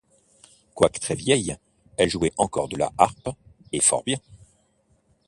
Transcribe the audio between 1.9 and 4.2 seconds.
elle jouait encore de la harpe, et fort bien.